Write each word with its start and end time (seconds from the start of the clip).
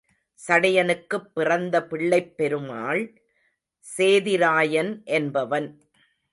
சடையனுக்குப் 0.39 1.27
பிறந்த 1.33 1.85
பிள்ளைப் 1.85 2.37
பெருமாள் 2.37 3.03
சேதிராயன் 3.85 5.03
என்பவன். 5.03 5.69